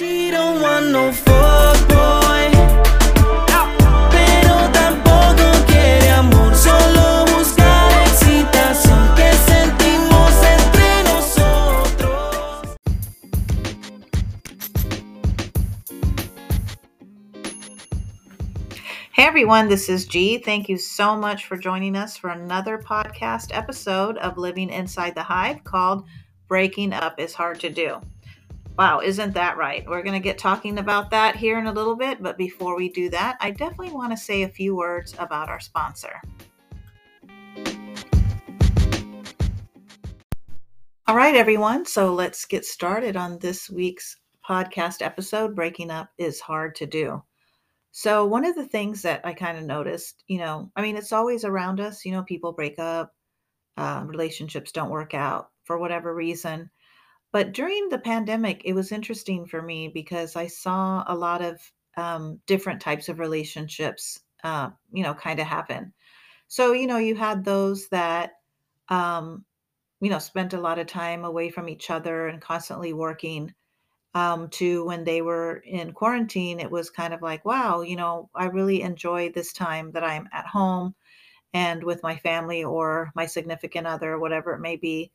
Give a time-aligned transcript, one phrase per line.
[0.00, 2.48] She don't want no fuckboy.
[4.10, 6.54] Pero tampoco quiere amor.
[6.54, 7.26] Solo
[8.06, 9.14] excitación.
[9.14, 12.78] Que sentimos entre nosotros.
[19.12, 20.38] Hey everyone, this is G.
[20.38, 25.24] Thank you so much for joining us for another podcast episode of Living Inside the
[25.24, 26.06] Hive called
[26.48, 28.00] Breaking Up is Hard to Do.
[28.80, 29.84] Wow, isn't that right?
[29.86, 32.88] We're going to get talking about that here in a little bit, but before we
[32.88, 36.18] do that, I definitely want to say a few words about our sponsor.
[41.06, 44.16] All right, everyone, so let's get started on this week's
[44.48, 47.22] podcast episode Breaking Up is Hard to Do.
[47.92, 51.12] So, one of the things that I kind of noticed, you know, I mean, it's
[51.12, 53.14] always around us, you know, people break up,
[53.76, 56.70] um, relationships don't work out for whatever reason.
[57.32, 61.60] But during the pandemic, it was interesting for me because I saw a lot of
[61.96, 65.92] um, different types of relationships, uh, you know, kind of happen.
[66.48, 68.34] So, you know, you had those that,
[68.88, 69.44] um,
[70.00, 73.54] you know, spent a lot of time away from each other and constantly working
[74.14, 78.28] um, to when they were in quarantine, it was kind of like, wow, you know,
[78.34, 80.94] I really enjoy this time that I'm at home
[81.54, 85.12] and with my family or my significant other, whatever it may be.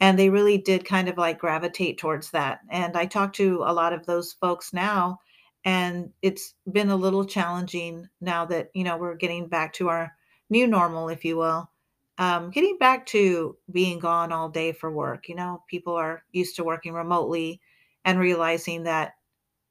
[0.00, 2.60] And they really did kind of like gravitate towards that.
[2.70, 5.18] And I talk to a lot of those folks now,
[5.64, 10.12] and it's been a little challenging now that, you know, we're getting back to our
[10.48, 11.70] new normal, if you will.
[12.18, 15.28] Um, getting back to being gone all day for work.
[15.28, 17.60] You know, people are used to working remotely
[18.04, 19.12] and realizing that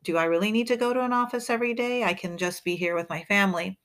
[0.04, 2.04] do I really need to go to an office every day?
[2.04, 3.80] I can just be here with my family.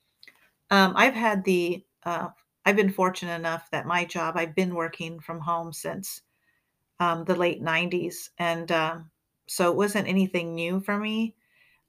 [0.71, 2.29] Um, I've had the, uh,
[2.65, 6.23] I've been fortunate enough that my job, I've been working from home since
[7.01, 8.31] um, the late 90s.
[8.39, 9.11] And um,
[9.47, 11.35] so it wasn't anything new for me.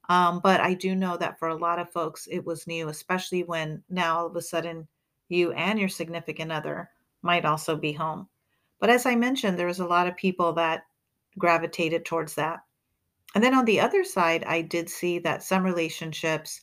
[0.08, 3.42] Um, but I do know that for a lot of folks, it was new, especially
[3.42, 4.86] when now all of a sudden
[5.28, 6.90] you and your significant other
[7.22, 8.28] might also be home.
[8.78, 10.84] But as I mentioned, there was a lot of people that
[11.38, 12.60] gravitated towards that.
[13.34, 16.60] And then on the other side, I did see that some relationships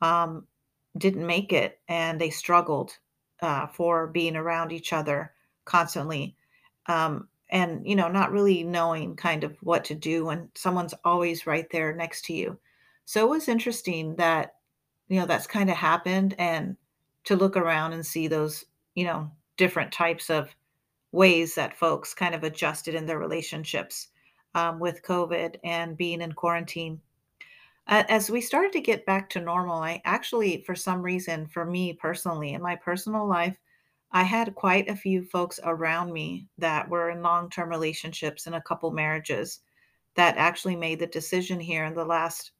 [0.00, 0.46] um,
[0.96, 2.96] didn't make it and they struggled
[3.42, 5.32] uh, for being around each other
[5.64, 6.36] constantly.
[6.86, 11.46] Um, and, you know, not really knowing kind of what to do when someone's always
[11.46, 12.58] right there next to you.
[13.04, 14.54] So it was interesting that,
[15.08, 16.76] you know, that's kind of happened and
[17.24, 18.64] to look around and see those,
[18.94, 20.54] you know, different types of
[21.12, 24.08] ways that folks kind of adjusted in their relationships
[24.54, 27.00] um, with COVID and being in quarantine.
[27.88, 31.92] As we started to get back to normal, I actually, for some reason, for me
[31.92, 33.56] personally, in my personal life,
[34.12, 38.54] I had quite a few folks around me that were in long term relationships and
[38.54, 39.60] a couple marriages
[40.14, 42.52] that actually made the decision here in the last,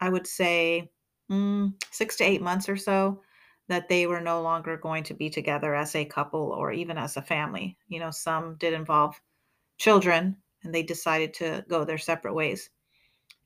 [0.00, 0.90] I would say,
[1.30, 3.22] mm, six to eight months or so
[3.68, 7.16] that they were no longer going to be together as a couple or even as
[7.16, 7.76] a family.
[7.88, 9.20] You know, some did involve
[9.78, 12.70] children and they decided to go their separate ways.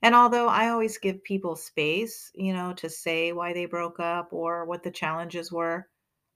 [0.01, 4.33] And although I always give people space, you know, to say why they broke up
[4.33, 5.87] or what the challenges were,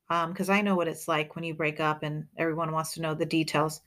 [0.09, 3.13] because I know what it's like when you break up and everyone wants to know
[3.13, 3.81] the details.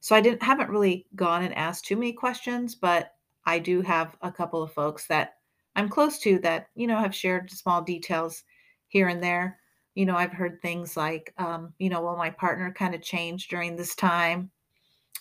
[0.00, 3.14] So I didn't haven't really gone and asked too many questions, but
[3.46, 5.34] I do have a couple of folks that
[5.76, 8.44] I'm close to that, you know, have shared small details
[8.88, 9.58] here and there.
[9.94, 13.50] You know, I've heard things like, um, you know, well, my partner kind of changed
[13.50, 14.50] during this time.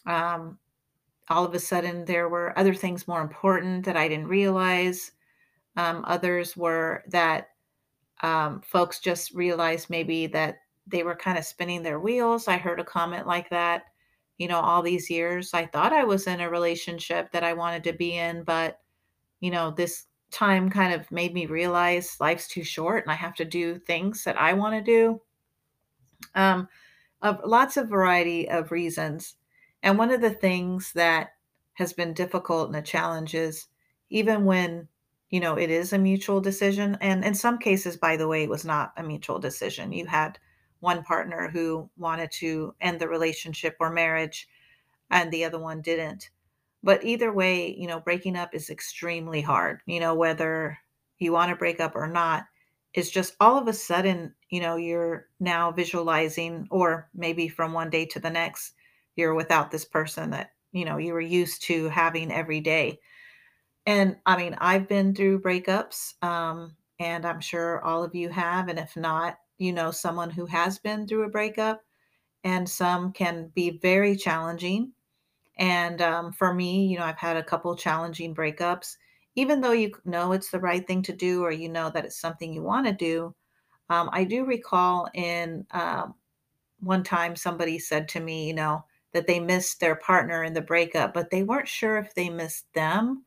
[0.06, 0.58] Um,
[1.30, 5.12] all of a sudden there were other things more important that I didn't realize.
[5.78, 7.50] Um, others were that
[8.22, 10.58] um, folks just realized maybe that
[10.88, 12.48] they were kind of spinning their wheels.
[12.48, 13.84] I heard a comment like that.
[14.38, 17.84] You know, all these years, I thought I was in a relationship that I wanted
[17.86, 18.80] to be in, but,
[19.40, 23.36] you know, this time kind of made me realize life's too short and I have
[23.36, 25.22] to do things that I want to do.
[26.36, 26.68] Um,
[27.22, 29.36] of lots of variety of reasons.
[29.84, 31.30] And one of the things that
[31.74, 33.68] has been difficult and a challenge is
[34.10, 34.88] even when,
[35.34, 38.50] you know, it is a mutual decision, and in some cases, by the way, it
[38.52, 39.92] was not a mutual decision.
[39.92, 40.38] You had
[40.80, 44.48] one partner who wanted to end the relationship or marriage,
[45.10, 46.30] and the other one didn't.
[46.84, 50.78] But either way, you know, breaking up is extremely hard, you know, whether
[51.18, 52.46] you want to break up or not.
[52.94, 57.90] It's just all of a sudden, you know, you're now visualizing, or maybe from one
[57.90, 58.74] day to the next,
[59.16, 63.00] you're without this person that you know you were used to having every day
[63.86, 68.68] and i mean i've been through breakups um, and i'm sure all of you have
[68.68, 71.82] and if not you know someone who has been through a breakup
[72.44, 74.92] and some can be very challenging.
[75.58, 78.96] And um, for me you know i've had a couple challenging breakups.
[79.36, 82.20] Even though you know it's the right thing to do or you know that it's
[82.20, 83.34] something you want to do,
[83.90, 86.16] um, I do recall in um,
[86.80, 90.62] one time somebody said to me, you know, that they missed their partner in the
[90.62, 93.24] breakup, but they weren't sure if they missed them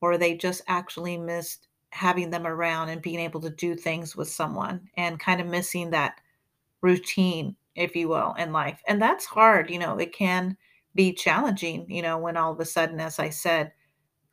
[0.00, 4.28] or they just actually missed having them around and being able to do things with
[4.28, 6.20] someone and kind of missing that
[6.82, 8.80] routine, if you will, in life.
[8.86, 10.56] And that's hard, you know, it can
[10.94, 13.72] be challenging, you know, when all of a sudden, as I said,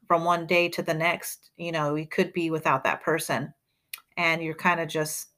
[0.08, 3.54] from one day to the next, you know, you could be without that person
[4.16, 5.30] and you're kind of just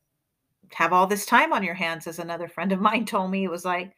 [0.73, 2.07] have all this time on your hands.
[2.07, 3.93] As another friend of mine told me, it was like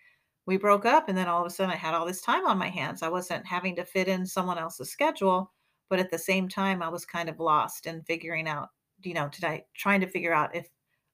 [0.46, 2.58] we broke up and then all of a sudden I had all this time on
[2.58, 3.04] my hands.
[3.04, 5.52] I wasn't having to fit in someone else's schedule,
[5.92, 8.70] but at the same time, I was kind of lost in figuring out,
[9.04, 10.70] you know, did I trying to figure out if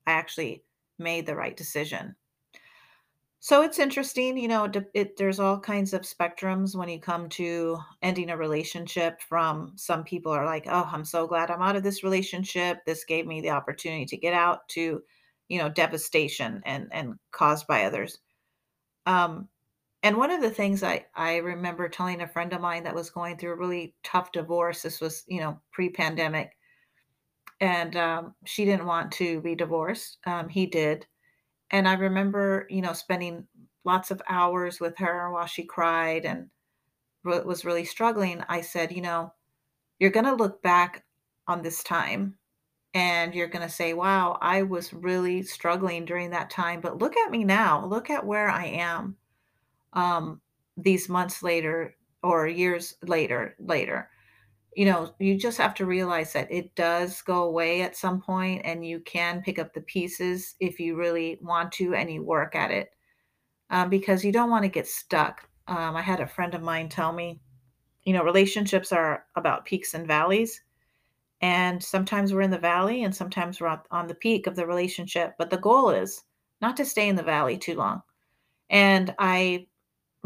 [0.05, 0.63] I actually
[0.99, 2.15] made the right decision.
[3.39, 7.27] So it's interesting, you know, d- it, there's all kinds of spectrums when you come
[7.29, 9.19] to ending a relationship.
[9.27, 12.77] From some people are like, oh, I'm so glad I'm out of this relationship.
[12.85, 15.01] This gave me the opportunity to get out to,
[15.47, 18.19] you know, devastation and and caused by others.
[19.07, 19.49] Um,
[20.03, 23.09] and one of the things I I remember telling a friend of mine that was
[23.09, 24.81] going through a really tough divorce.
[24.81, 26.55] This was, you know, pre-pandemic,
[27.59, 30.17] and um, she didn't want to be divorced.
[30.25, 31.05] Um, he did,
[31.71, 33.47] and I remember, you know, spending
[33.83, 36.49] lots of hours with her while she cried and
[37.23, 38.43] re- was really struggling.
[38.49, 39.33] I said, you know,
[39.99, 41.05] you're going to look back
[41.47, 42.37] on this time
[42.93, 46.81] and you're going to say, wow, I was really struggling during that time.
[46.81, 47.85] But look at me now.
[47.85, 49.15] Look at where I am
[49.97, 50.39] um,
[50.77, 53.55] these months later or years later.
[53.59, 54.09] Later,
[54.75, 58.61] you know, you just have to realize that it does go away at some point,
[58.63, 62.55] and you can pick up the pieces if you really want to, and you work
[62.55, 62.91] at it
[63.71, 65.49] um, because you don't want to get stuck.
[65.67, 67.41] Um, I had a friend of mine tell me,
[68.03, 70.61] you know, relationships are about peaks and valleys.
[71.41, 75.33] And sometimes we're in the valley and sometimes we're on the peak of the relationship.
[75.37, 76.23] But the goal is
[76.61, 78.01] not to stay in the valley too long.
[78.69, 79.67] And I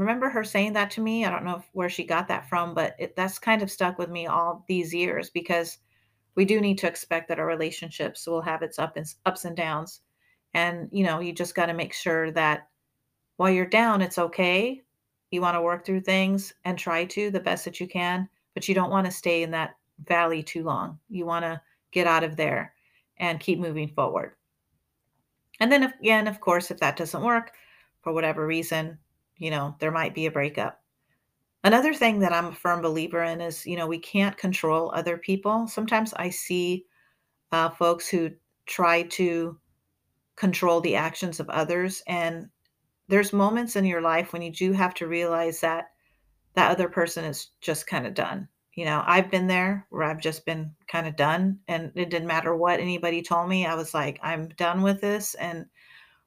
[0.01, 1.25] remember her saying that to me.
[1.25, 3.97] I don't know if, where she got that from, but it, that's kind of stuck
[3.97, 5.77] with me all these years because
[6.35, 9.55] we do need to expect that our relationships will have its up and, ups and
[9.55, 10.01] downs.
[10.53, 12.67] And, you know, you just got to make sure that
[13.37, 14.81] while you're down, it's okay.
[15.31, 18.67] You want to work through things and try to the best that you can, but
[18.67, 19.75] you don't want to stay in that
[20.05, 20.99] valley too long.
[21.09, 21.61] You want to
[21.91, 22.73] get out of there
[23.17, 24.33] and keep moving forward.
[25.59, 27.51] And then again, of course, if that doesn't work
[28.01, 28.97] for whatever reason,
[29.41, 30.79] you know, there might be a breakup.
[31.63, 35.17] Another thing that I'm a firm believer in is, you know, we can't control other
[35.17, 35.67] people.
[35.67, 36.85] Sometimes I see
[37.51, 38.29] uh, folks who
[38.67, 39.57] try to
[40.35, 42.03] control the actions of others.
[42.05, 42.49] And
[43.07, 45.85] there's moments in your life when you do have to realize that
[46.53, 48.47] that other person is just kind of done.
[48.75, 52.27] You know, I've been there where I've just been kind of done, and it didn't
[52.27, 53.65] matter what anybody told me.
[53.65, 55.65] I was like, I'm done with this and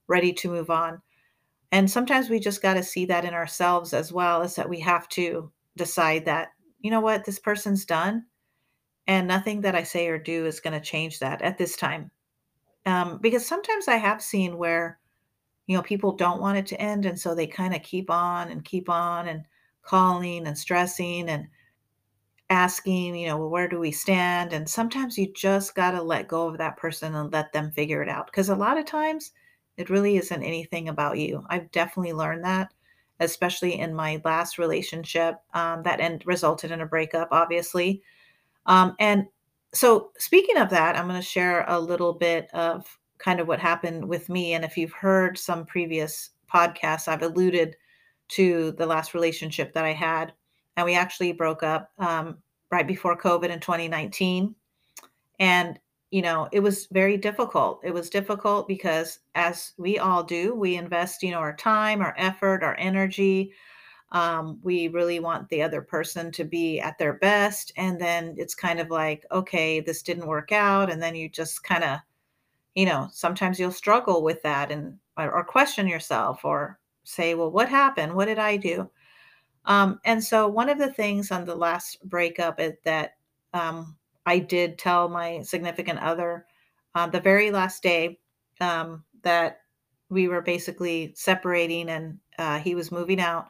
[0.08, 1.00] ready to move on.
[1.74, 4.78] And sometimes we just got to see that in ourselves as well is that we
[4.78, 8.26] have to decide that, you know what, this person's done
[9.08, 12.12] and nothing that I say or do is going to change that at this time.
[12.86, 15.00] Um, because sometimes I have seen where,
[15.66, 17.06] you know, people don't want it to end.
[17.06, 19.44] And so they kind of keep on and keep on and
[19.82, 21.48] calling and stressing and
[22.50, 24.52] asking, you know, well, where do we stand?
[24.52, 28.00] And sometimes you just got to let go of that person and let them figure
[28.00, 28.26] it out.
[28.26, 29.32] Because a lot of times
[29.76, 31.44] it really isn't anything about you.
[31.48, 32.72] I've definitely learned that,
[33.20, 38.02] especially in my last relationship um, that end, resulted in a breakup, obviously.
[38.66, 39.26] Um, and
[39.72, 42.86] so, speaking of that, I'm going to share a little bit of
[43.18, 44.54] kind of what happened with me.
[44.54, 47.76] And if you've heard some previous podcasts, I've alluded
[48.28, 50.32] to the last relationship that I had.
[50.76, 52.38] And we actually broke up um,
[52.70, 54.54] right before COVID in 2019.
[55.40, 55.78] And,
[56.14, 57.80] you know, it was very difficult.
[57.82, 62.14] It was difficult because, as we all do, we invest, you know, our time, our
[62.16, 63.52] effort, our energy.
[64.12, 67.72] Um, we really want the other person to be at their best.
[67.76, 70.88] And then it's kind of like, okay, this didn't work out.
[70.88, 71.98] And then you just kind of,
[72.76, 77.50] you know, sometimes you'll struggle with that and or, or question yourself or say, well,
[77.50, 78.14] what happened?
[78.14, 78.88] What did I do?
[79.64, 83.16] Um, and so one of the things on the last breakup is that
[83.52, 86.46] um, I did tell my significant other
[86.94, 88.18] uh, the very last day
[88.60, 89.60] um, that
[90.08, 93.48] we were basically separating and uh, he was moving out.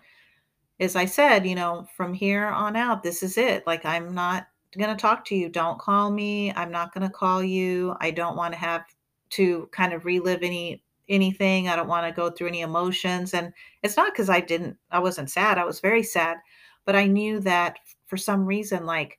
[0.81, 3.67] As I said, you know, from here on out, this is it.
[3.67, 5.49] Like, I'm not going to talk to you.
[5.49, 6.53] Don't call me.
[6.53, 7.95] I'm not going to call you.
[8.01, 8.85] I don't want to have
[9.31, 11.69] to kind of relive any anything.
[11.69, 13.35] I don't want to go through any emotions.
[13.35, 13.53] And
[13.83, 15.59] it's not because I didn't, I wasn't sad.
[15.59, 16.39] I was very sad,
[16.87, 17.77] but I knew that
[18.07, 19.19] for some reason, like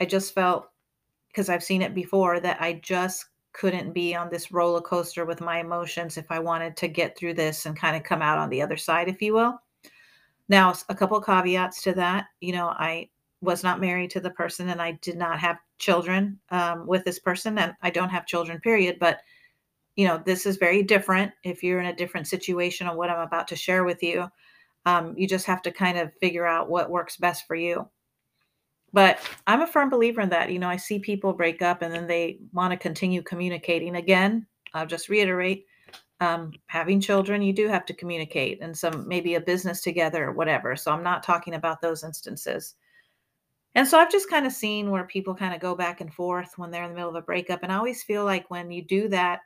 [0.00, 0.68] I just felt
[1.36, 5.42] because I've seen it before that I just couldn't be on this roller coaster with
[5.42, 8.48] my emotions if I wanted to get through this and kind of come out on
[8.48, 9.60] the other side, if you will.
[10.48, 12.28] Now, a couple caveats to that.
[12.40, 13.10] You know, I
[13.42, 17.18] was not married to the person and I did not have children um, with this
[17.18, 18.96] person, and I don't have children, period.
[18.98, 19.20] But,
[19.94, 23.20] you know, this is very different if you're in a different situation on what I'm
[23.20, 24.26] about to share with you.
[24.86, 27.86] Um, you just have to kind of figure out what works best for you.
[28.96, 30.50] But I'm a firm believer in that.
[30.50, 33.96] You know, I see people break up and then they want to continue communicating.
[33.96, 35.66] Again, I'll just reiterate
[36.20, 40.32] um, having children, you do have to communicate and some maybe a business together or
[40.32, 40.76] whatever.
[40.76, 42.74] So I'm not talking about those instances.
[43.74, 46.54] And so I've just kind of seen where people kind of go back and forth
[46.56, 47.62] when they're in the middle of a breakup.
[47.62, 49.40] And I always feel like when you do that,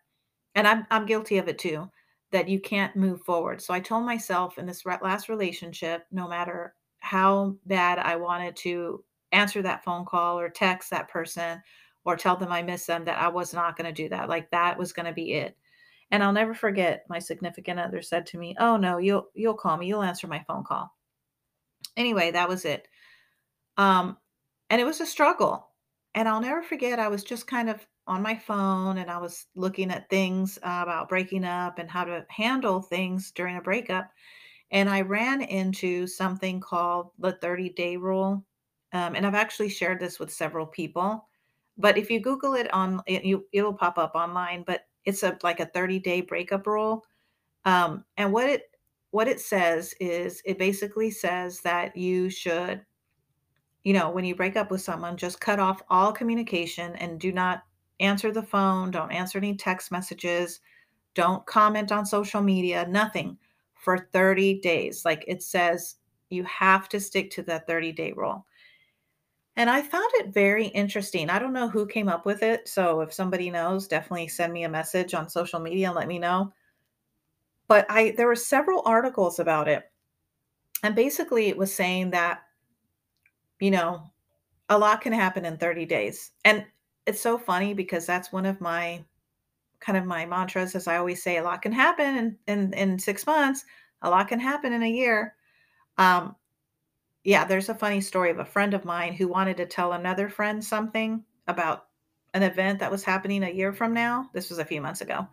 [0.55, 1.91] and I'm, I'm guilty of it too,
[2.31, 3.61] that you can't move forward.
[3.61, 9.03] So I told myself in this last relationship, no matter how bad I wanted to
[9.33, 11.63] answer that phone call or text that person
[12.05, 14.29] or tell them I miss them, that I was not going to do that.
[14.29, 15.57] Like that was going to be it.
[16.11, 19.77] And I'll never forget my significant other said to me, "Oh no, you'll you'll call
[19.77, 19.87] me.
[19.87, 20.93] You'll answer my phone call."
[21.97, 22.89] Anyway, that was it.
[23.77, 24.19] Um
[24.71, 25.69] and it was a struggle.
[26.15, 29.47] And I'll never forget I was just kind of on my phone and I was
[29.55, 34.11] looking at things uh, about breaking up and how to handle things during a breakup.
[34.73, 38.45] And I ran into something called the 30 day rule.
[38.93, 41.29] Um, and I've actually shared this with several people.
[41.79, 44.65] But if you Google it on, it, you, it'll pop up online.
[44.67, 47.05] But it's a like a 30 day breakup rule.
[47.65, 48.65] Um, and what it
[49.11, 52.85] what it says is it basically says that you should,
[53.83, 57.33] you know, when you break up with someone, just cut off all communication and do
[57.33, 57.63] not
[57.99, 60.61] answer the phone, don't answer any text messages,
[61.15, 63.37] don't comment on social media, nothing
[63.75, 65.05] for 30 days.
[65.05, 65.97] Like it says,
[66.31, 68.47] you have to stick to that 30 day rule.
[69.61, 71.29] And I found it very interesting.
[71.29, 72.67] I don't know who came up with it.
[72.67, 76.19] So if somebody knows, definitely send me a message on social media and let me
[76.19, 76.55] know.
[77.69, 79.83] But I there were several articles about it.
[80.83, 82.41] And basically it was saying that
[83.59, 84.11] you know,
[84.71, 86.31] a lot can happen in 30 days.
[86.47, 86.65] And
[87.05, 89.05] it's so funny because that's one of my
[89.81, 92.99] kind of my mantras as I always say a lot can happen in in, in
[92.99, 93.67] 6 months,
[94.01, 95.35] a lot can happen in a year.
[95.99, 96.35] Um
[97.25, 100.29] yeah, there's a funny story of a friend of mine who wanted to tell another
[100.29, 101.87] friend something about
[102.35, 104.31] an event that was happening a year from now.
[104.33, 105.27] This was a few months ago.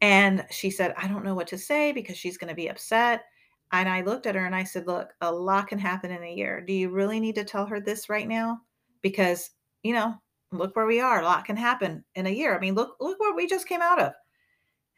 [0.00, 3.24] And she said, I don't know what to say because she's going to be upset.
[3.72, 6.34] And I looked at her and I said, Look, a lot can happen in a
[6.34, 6.60] year.
[6.60, 8.60] Do you really need to tell her this right now?
[9.00, 9.50] Because,
[9.82, 10.14] you know,
[10.52, 11.20] look where we are.
[11.20, 12.54] A lot can happen in a year.
[12.54, 14.12] I mean, look, look where we just came out of.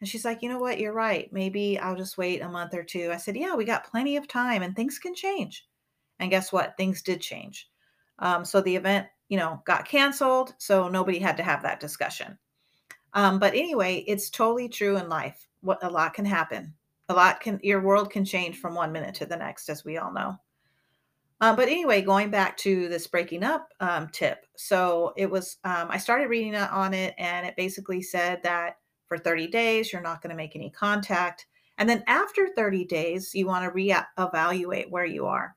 [0.01, 0.79] And she's like, you know what?
[0.79, 1.31] You're right.
[1.31, 3.11] Maybe I'll just wait a month or two.
[3.13, 5.65] I said, yeah, we got plenty of time and things can change.
[6.19, 6.77] And guess what?
[6.77, 7.69] Things did change.
[8.19, 10.53] Um, so the event, you know, got canceled.
[10.57, 12.37] So nobody had to have that discussion.
[13.13, 15.47] Um, but anyway, it's totally true in life.
[15.61, 16.73] What a lot can happen.
[17.07, 19.97] A lot can your world can change from one minute to the next, as we
[19.97, 20.37] all know.
[21.41, 24.45] Uh, but anyway, going back to this breaking up um, tip.
[24.55, 29.17] So it was, um, I started reading on it, and it basically said that for
[29.17, 31.45] 30 days, you're not going to make any contact.
[31.77, 35.55] And then after 30 days, you want to reevaluate where you are.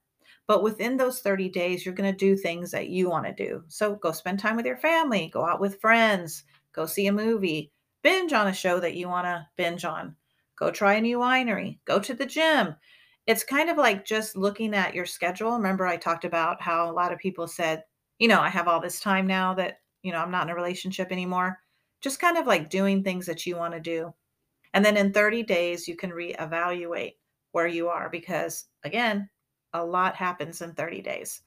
[0.48, 3.62] But within those 30 days, you're going to do things that you want to do.
[3.68, 7.70] So go spend time with your family, go out with friends, go see a movie,
[8.02, 10.16] binge on a show that you want to binge on,
[10.58, 12.74] go try a new winery, go to the gym.
[13.26, 15.52] It's kind of like just looking at your schedule.
[15.52, 17.84] Remember, I talked about how a lot of people said,
[18.18, 20.54] you know, I have all this time now that, you know, I'm not in a
[20.54, 21.58] relationship anymore.
[22.00, 24.14] Just kind of like doing things that you want to do.
[24.72, 27.16] And then in 30 days, you can reevaluate
[27.52, 29.28] where you are because, again,
[29.74, 31.42] a lot happens in 30 days.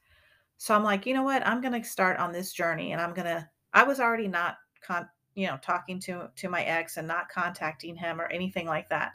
[0.57, 1.45] So I'm like, you know what?
[1.45, 4.57] I'm going to start on this journey and I'm going to I was already not
[4.81, 8.89] con- you know, talking to to my ex and not contacting him or anything like
[8.89, 9.13] that.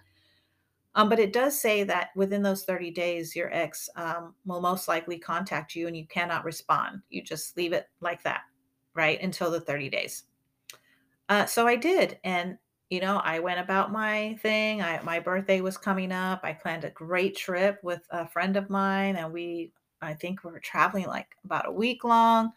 [0.95, 4.89] Um, but it does say that within those 30 days, your ex um, will most
[4.89, 7.03] likely contact you and you cannot respond.
[7.11, 8.41] You just leave it like that,
[8.95, 9.21] right?
[9.21, 10.25] Until the 30 days.
[11.29, 12.19] Uh, so I did.
[12.25, 12.57] And
[12.91, 14.83] you know, I went about my thing.
[14.83, 16.41] I my birthday was coming up.
[16.45, 20.53] I planned a great trip with a friend of mine, and we I think we
[20.53, 22.53] were traveling like about a week long.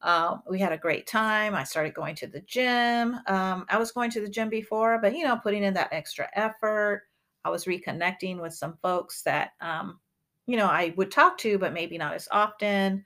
[0.00, 1.54] Um, we had a great time.
[1.54, 3.16] I started going to the gym.
[3.26, 6.28] Um, I was going to the gym before, but you know, putting in that extra
[6.34, 7.04] effort.
[7.44, 10.00] I was reconnecting with some folks that um,
[10.46, 13.04] you know I would talk to, but maybe not as often.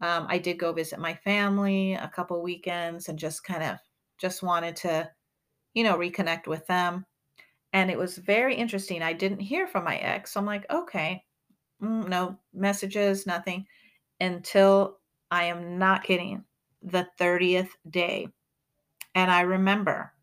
[0.00, 3.78] Um, I did go visit my family a couple weekends and just kind of
[4.18, 5.10] just wanted to
[5.74, 7.06] you know, reconnect with them.
[7.72, 9.02] And it was very interesting.
[9.02, 10.32] I didn't hear from my ex.
[10.32, 11.24] So I'm like, okay,
[11.82, 13.66] mm, no messages, nothing
[14.20, 14.98] until
[15.30, 16.44] I am not kidding.
[16.82, 18.28] the 30th day.
[19.14, 20.14] And I remember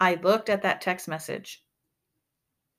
[0.00, 1.64] I looked at that text message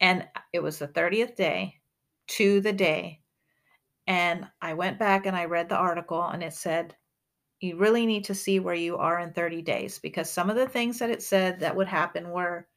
[0.01, 1.79] and it was the 30th day
[2.27, 3.21] to the day.
[4.07, 6.95] And I went back and I read the article and it said,
[7.61, 10.67] you really need to see where you are in 30 days because some of the
[10.67, 12.67] things that it said that would happen were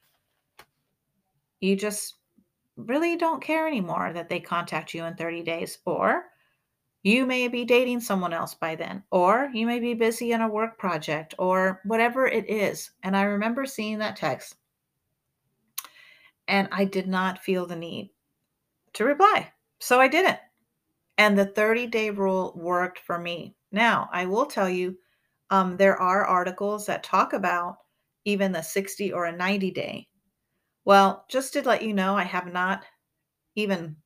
[1.60, 2.16] you just
[2.76, 6.26] really don't care anymore that they contact you in 30 days or
[7.04, 10.48] you may be dating someone else by then, or you may be busy in a
[10.48, 12.92] work project, or whatever it is.
[13.02, 14.56] And I remember seeing that text,
[16.48, 18.10] and I did not feel the need
[18.94, 19.52] to reply.
[19.80, 20.38] So I didn't.
[21.18, 23.54] And the 30 day rule worked for me.
[23.74, 24.96] Now, I will tell you,
[25.50, 27.78] um, there are articles that talk about
[28.24, 30.08] even the 60 or a 90 day.
[30.84, 32.84] Well, just to let you know, I have not
[33.56, 33.96] even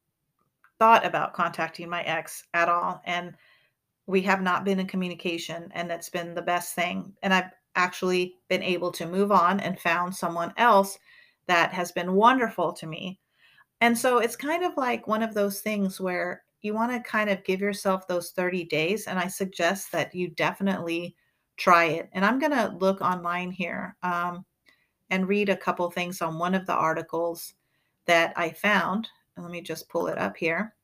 [0.78, 3.02] thought about contacting my ex at all.
[3.04, 3.34] And
[4.06, 7.12] we have not been in communication, and that's been the best thing.
[7.22, 10.98] And I've actually been able to move on and found someone else
[11.46, 13.20] that has been wonderful to me.
[13.82, 17.30] And so it's kind of like one of those things where you want to kind
[17.30, 19.06] of give yourself those 30 days.
[19.06, 21.16] And I suggest that you definitely
[21.56, 22.08] try it.
[22.12, 24.44] And I'm going to look online here um,
[25.10, 27.54] and read a couple things on one of the articles
[28.06, 29.08] that I found
[29.42, 30.74] let me just pull it up here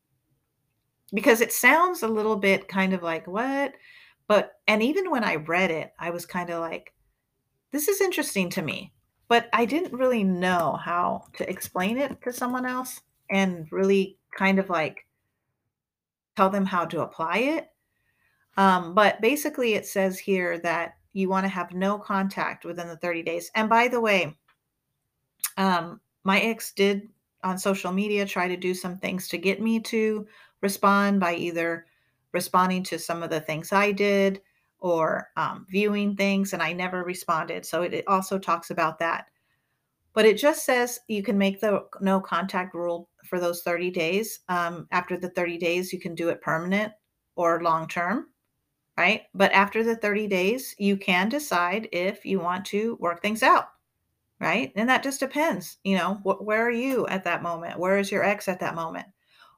[1.12, 3.75] because it sounds a little bit kind of like what
[4.26, 6.93] but and even when i read it i was kind of like
[7.73, 8.93] this is interesting to me
[9.28, 13.00] but i didn't really know how to explain it to someone else
[13.31, 15.07] and really kind of like
[16.37, 17.69] tell them how to apply it
[18.57, 22.97] um, but basically it says here that you want to have no contact within the
[22.97, 24.37] 30 days and by the way
[25.57, 27.09] um, my ex did
[27.43, 30.26] on social media try to do some things to get me to
[30.62, 31.87] respond by either
[32.33, 34.43] responding to some of the things I did
[34.81, 37.64] or um, viewing things, and I never responded.
[37.64, 39.29] So it, it also talks about that.
[40.12, 44.40] But it just says you can make the no contact rule for those 30 days.
[44.48, 46.92] Um, after the 30 days, you can do it permanent
[47.37, 48.28] or long term,
[48.98, 49.22] right?
[49.34, 53.68] But after the 30 days, you can decide if you want to work things out
[54.40, 54.72] right?
[54.76, 55.78] And that just depends.
[55.84, 57.78] You know, wh- where are you at that moment?
[57.78, 59.06] Where is your ex at that moment?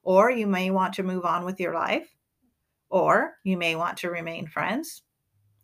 [0.03, 2.09] Or you may want to move on with your life,
[2.91, 5.03] or you may want to remain friends,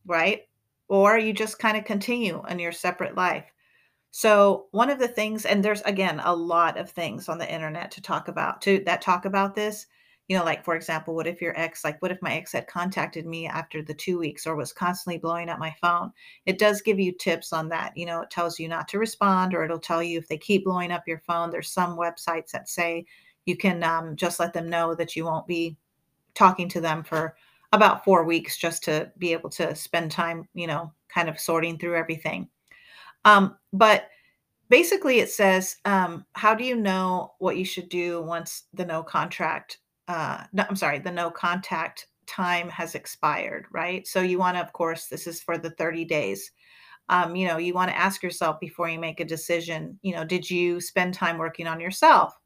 [0.07, 0.43] right?
[0.89, 3.52] Or you just kind of continue in your separate life.
[4.15, 7.91] So, one of the things, and there's again a lot of things on the internet
[7.93, 9.87] to talk about, to that talk about this.
[10.29, 12.67] You know like for example what if your ex like what if my ex had
[12.67, 16.13] contacted me after the two weeks or was constantly blowing up my phone?
[16.47, 17.97] It does give you tips on that.
[17.97, 20.65] You know it tells you not to respond or it'll tell you if they keep
[20.65, 21.51] blowing up your phone.
[21.51, 23.07] There's some websites that say
[23.47, 25.77] you can um, just let them know that you won't be
[26.35, 27.35] talking to them for
[27.73, 31.79] about four weeks just to be able to spend time you know kind of sorting
[31.79, 32.49] through everything
[33.25, 34.09] um, but
[34.69, 39.03] basically it says um, how do you know what you should do once the no
[39.03, 44.07] contract uh, no, I'm sorry, the no contact time has expired, right?
[44.07, 46.51] So you want to, of course, this is for the 30 days.
[47.09, 50.25] Um, you know, you want to ask yourself before you make a decision, you know,
[50.25, 52.39] did you spend time working on yourself?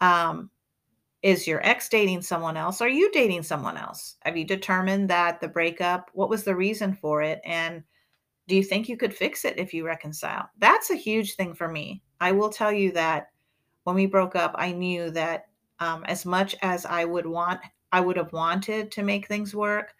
[0.00, 0.50] Um,
[1.22, 2.80] is your ex dating someone else?
[2.80, 4.16] Are you dating someone else?
[4.22, 7.40] Have you determined that the breakup, what was the reason for it?
[7.44, 7.82] And
[8.46, 10.48] do you think you could fix it if you reconcile?
[10.58, 12.02] That's a huge thing for me.
[12.20, 13.28] I will tell you that
[13.84, 15.46] when we broke up, I knew that
[15.80, 17.60] um, as much as I would want,
[17.92, 19.94] I would have wanted to make things work.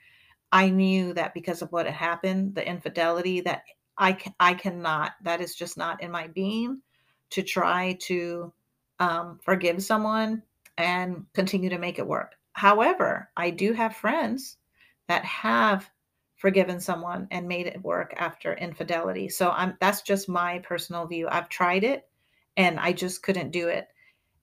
[0.52, 3.62] I knew that because of what had happened, the infidelity, that
[3.98, 5.12] I I cannot.
[5.22, 6.80] That is just not in my being
[7.30, 8.52] to try to
[9.00, 10.42] um, forgive someone
[10.78, 12.34] and continue to make it work.
[12.52, 14.56] However, I do have friends
[15.08, 15.90] that have
[16.44, 19.30] forgiven someone and made it work after infidelity.
[19.30, 21.26] So I'm that's just my personal view.
[21.26, 22.06] I've tried it
[22.58, 23.88] and I just couldn't do it.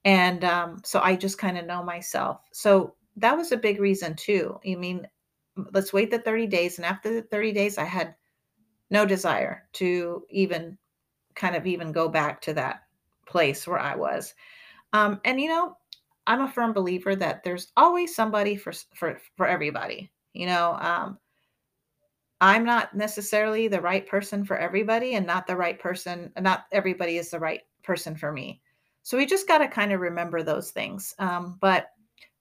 [0.04, 2.42] And um, so I just kind of know myself.
[2.54, 4.60] So that was a big reason too.
[4.68, 5.08] I mean,
[5.74, 6.80] let's wait the 30 days.
[6.80, 8.16] And after the 30 days, I had
[8.90, 10.80] no desire to even
[11.36, 12.82] kind of even go back to that
[13.28, 14.34] place where I was.
[14.92, 15.78] Um, and you know,
[16.26, 20.12] I'm a firm believer that there's always somebody for for for everybody.
[20.34, 21.20] You know, um,
[22.42, 26.34] I'm not necessarily the right person for everybody, and not the right person.
[26.40, 28.62] Not everybody is the right person for me.
[29.04, 31.14] So we just got to kind of remember those things.
[31.20, 31.92] Um, but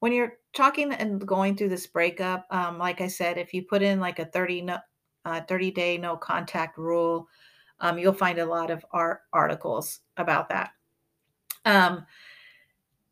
[0.00, 3.82] when you're talking and going through this breakup, um, like I said, if you put
[3.82, 4.78] in like a 30 no,
[5.26, 7.28] uh, 30 day no contact rule,
[7.80, 10.70] um, you'll find a lot of art articles about that.
[11.66, 12.06] Um,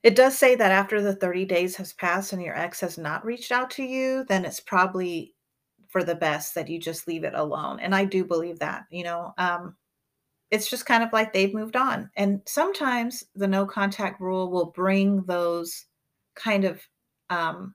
[0.02, 3.24] it does say that after the 30 days has passed and your ex has not
[3.24, 5.34] reached out to you, then it's probably
[5.88, 7.80] for the best that you just leave it alone.
[7.80, 9.74] And I do believe that, you know, um,
[10.50, 12.10] it's just kind of like they've moved on.
[12.16, 15.86] And sometimes the no contact rule will bring those
[16.34, 16.80] kind of
[17.30, 17.74] um,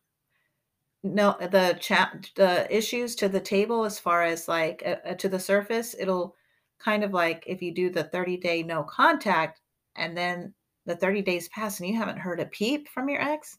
[1.03, 5.29] no the chat the issues to the table as far as like uh, uh, to
[5.29, 5.95] the surface.
[5.99, 6.35] It'll
[6.79, 9.61] kind of like if you do the 30 day no contact
[9.95, 10.53] and then
[10.85, 13.57] the 30 days pass and you haven't heard a peep from your ex,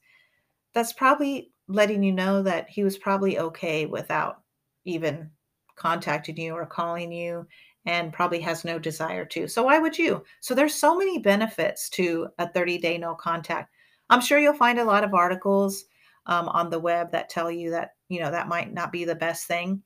[0.75, 4.44] that's probably letting you know that he was probably okay without
[4.85, 5.31] even
[5.77, 7.47] contacting you or calling you
[7.87, 9.47] and probably has no desire to.
[9.49, 10.25] So why would you?
[10.41, 13.71] So there's so many benefits to a 30 day no contact.
[14.11, 15.85] I'm sure you'll find a lot of articles
[16.27, 19.15] um, on the web that tell you that, you know, that might not be the
[19.15, 19.83] best thing.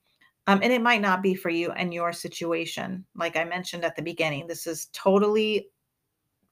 [0.46, 3.04] Um, and it might not be for you and your situation.
[3.14, 5.68] Like I mentioned at the beginning, this is totally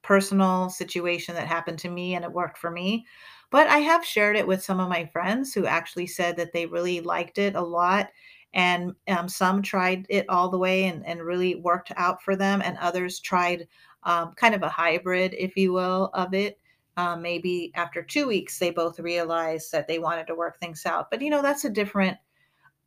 [0.03, 3.05] personal situation that happened to me and it worked for me.
[3.49, 6.65] But I have shared it with some of my friends who actually said that they
[6.65, 8.09] really liked it a lot.
[8.53, 12.61] And um, some tried it all the way and, and really worked out for them,
[12.63, 13.67] and others tried
[14.03, 16.59] um, kind of a hybrid, if you will, of it.
[16.95, 21.11] Um, maybe after two weeks, they both realized that they wanted to work things out.
[21.11, 22.17] But you know, that's a different,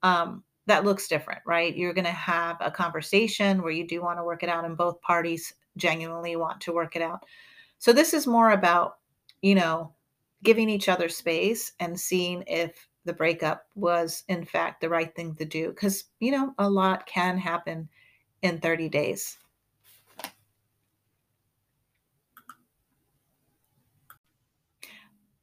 [0.02, 1.76] um, that looks different, right?
[1.76, 4.76] You're going to have a conversation where you do want to work it out, and
[4.76, 7.24] both parties genuinely want to work it out.
[7.78, 8.98] So this is more about,
[9.42, 9.94] you know,
[10.42, 15.34] giving each other space and seeing if the breakup was in fact the right thing
[15.34, 17.88] to do because you know a lot can happen
[18.40, 19.36] in 30 days.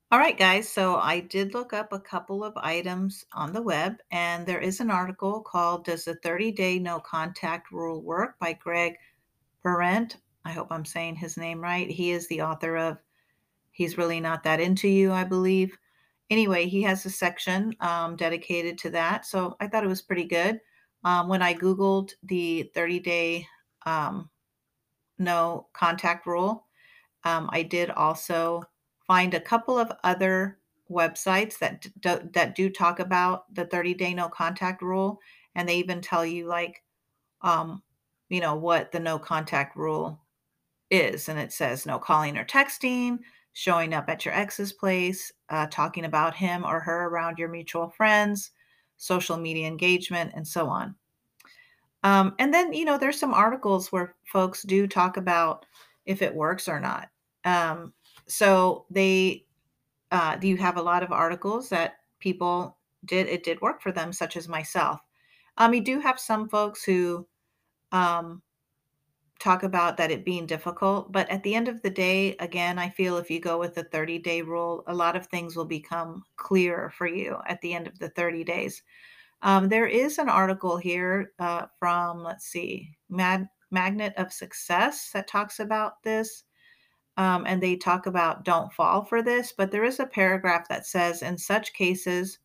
[0.10, 3.98] All right guys so i did look up a couple of items on the web
[4.10, 8.40] and there is an article called does the 30 day no contact rule work?
[8.40, 8.94] by greg
[9.66, 11.90] Behrendt i hope i'm saying his name right.
[11.90, 13.00] He is the author of
[13.78, 15.78] He's really not that into you, I believe.
[16.30, 19.26] Anyway, he has a section um, dedicated to that.
[19.26, 20.60] So I thought it was pretty good.
[21.04, 23.48] Um, when I Googled the 30 day
[23.86, 24.30] um,
[25.18, 26.66] no contact rule,
[27.24, 28.64] um, I did also
[29.06, 30.60] find a couple of other
[30.90, 35.20] websites that do, that do talk about the 30 day no contact rule
[35.56, 36.82] and they even tell you like
[37.42, 37.82] um
[38.30, 40.20] you know what the no contact rule
[40.90, 43.20] is and it says no calling or texting
[43.58, 47.90] showing up at your ex's place, uh, talking about him or her around your mutual
[47.90, 48.52] friends,
[48.98, 50.94] social media engagement, and so on.
[52.04, 55.66] Um, and then, you know, there's some articles where folks do talk about
[56.06, 57.10] if it works or not.
[57.46, 57.94] Um,
[58.28, 59.44] so they,
[60.12, 64.14] uh, you have a lot of articles that people did, it did work for them,
[64.14, 65.02] such as myself.
[65.58, 67.26] Um, you do have some folks who
[67.92, 68.44] um,
[69.40, 71.12] talk about that it being difficult.
[71.12, 73.84] But at the end of the day, again, I feel if you go with the
[73.84, 77.88] 30 day rule, a lot of things will become clearer for you at the end
[77.88, 78.84] of the 30 days.
[79.42, 85.60] Um, there is an article here uh, from, let's see, Magnet of Success that talks
[85.60, 86.44] about this.
[87.18, 90.86] Um, and they talk about don't fall for this, but there is a paragraph that
[90.86, 92.38] says in such cases,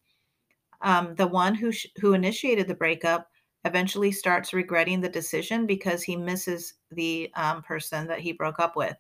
[0.81, 3.29] um, the one who sh- who initiated the breakup
[3.65, 8.77] eventually starts regretting the decision because he misses the um, person that he broke up
[8.77, 8.97] with.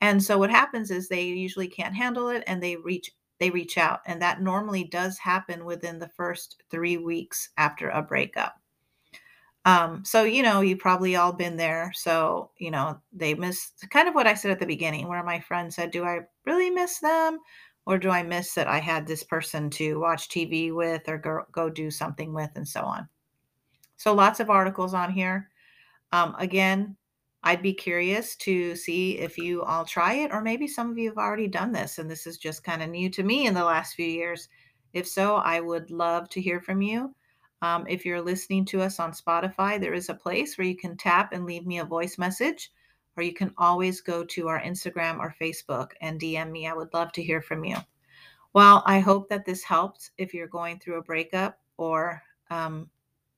[0.00, 3.78] And so what happens is they usually can't handle it and they reach they reach
[3.78, 8.56] out and that normally does happen within the first 3 weeks after a breakup.
[9.64, 11.92] Um, so you know, you've probably all been there.
[11.94, 15.40] So, you know, they miss kind of what I said at the beginning where my
[15.40, 17.38] friend said, "Do I really miss them?"
[17.86, 21.44] Or do I miss that I had this person to watch TV with or go,
[21.52, 23.08] go do something with and so on?
[23.98, 25.50] So lots of articles on here.
[26.12, 26.96] Um, again,
[27.42, 31.08] I'd be curious to see if you all try it, or maybe some of you
[31.10, 33.64] have already done this and this is just kind of new to me in the
[33.64, 34.48] last few years.
[34.92, 37.14] If so, I would love to hear from you.
[37.60, 40.96] Um, if you're listening to us on Spotify, there is a place where you can
[40.96, 42.70] tap and leave me a voice message,
[43.16, 46.68] or you can always go to our Instagram or Facebook and DM me.
[46.68, 47.76] I would love to hear from you.
[48.52, 52.88] Well, I hope that this helped if you're going through a breakup or um,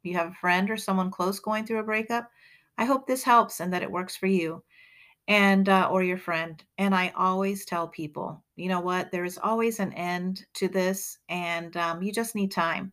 [0.02, 2.30] you have a friend or someone close going through a breakup,
[2.78, 4.62] I hope this helps and that it works for you
[5.28, 6.62] and uh, or your friend.
[6.78, 9.12] And I always tell people, you know what?
[9.12, 12.92] There is always an end to this, and um, you just need time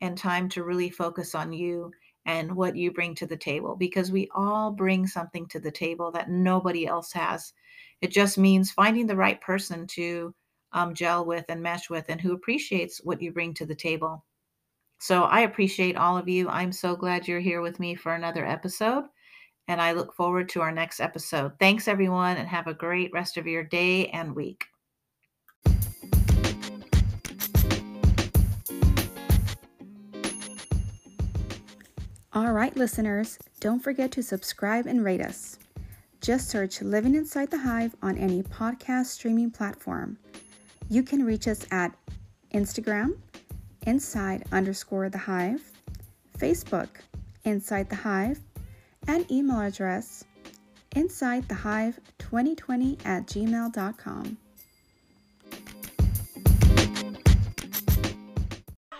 [0.00, 1.92] and time to really focus on you
[2.26, 6.10] and what you bring to the table because we all bring something to the table
[6.10, 7.52] that nobody else has.
[8.00, 10.34] It just means finding the right person to
[10.72, 14.24] um, gel with and mesh with and who appreciates what you bring to the table.
[14.98, 16.48] So I appreciate all of you.
[16.48, 19.04] I'm so glad you're here with me for another episode.
[19.68, 21.52] And I look forward to our next episode.
[21.58, 24.64] Thanks, everyone, and have a great rest of your day and week.
[32.32, 35.58] All right, listeners, don't forget to subscribe and rate us.
[36.20, 40.18] Just search Living Inside the Hive on any podcast streaming platform.
[40.88, 41.96] You can reach us at
[42.52, 43.16] Instagram,
[43.86, 45.62] inside underscore the hive,
[46.38, 46.88] Facebook,
[47.44, 48.40] inside the hive,
[49.08, 50.24] and email address,
[50.94, 54.36] inside the hive 2020 at gmail.com.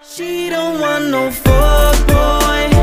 [0.02, 2.75] She don't want no fuck boy.